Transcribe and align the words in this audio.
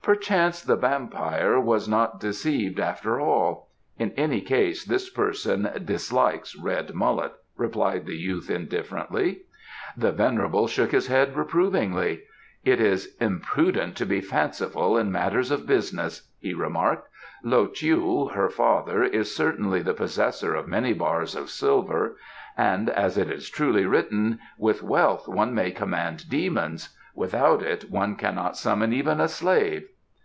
"Perchance 0.00 0.62
the 0.62 0.76
vampire 0.76 1.60
was 1.60 1.86
not 1.86 2.18
deceived 2.18 2.80
after 2.80 3.20
all. 3.20 3.68
In 3.98 4.12
any 4.12 4.40
case 4.40 4.82
this 4.86 5.10
person 5.10 5.68
dislikes 5.84 6.56
red 6.56 6.94
mullet," 6.94 7.34
replied 7.58 8.06
the 8.06 8.16
youth 8.16 8.48
indifferently. 8.48 9.42
The 9.98 10.10
venerable 10.12 10.66
shook 10.66 10.92
his 10.92 11.08
head 11.08 11.36
reprovingly. 11.36 12.22
"It 12.64 12.80
is 12.80 13.16
imprudent 13.20 13.96
to 13.98 14.06
be 14.06 14.22
fanciful 14.22 14.96
in 14.96 15.12
matters 15.12 15.50
of 15.50 15.66
business," 15.66 16.30
he 16.38 16.54
remarked. 16.54 17.06
"Lo 17.44 17.66
Chiu, 17.68 18.28
her 18.28 18.48
father, 18.48 19.04
is 19.04 19.36
certainly 19.36 19.82
the 19.82 19.92
possessor 19.92 20.54
of 20.54 20.66
many 20.66 20.94
bars 20.94 21.36
of 21.36 21.50
silver, 21.50 22.16
and, 22.56 22.88
as 22.88 23.18
it 23.18 23.30
is 23.30 23.50
truly 23.50 23.84
written: 23.84 24.38
'With 24.56 24.82
wealth 24.82 25.28
one 25.28 25.54
may 25.54 25.70
command 25.70 26.30
demons; 26.30 26.96
without 27.14 27.62
it 27.62 27.90
one 27.90 28.16
cannot 28.16 28.56
summon 28.56 28.94
even 28.94 29.20
a 29.20 29.28
slave. 29.28 29.84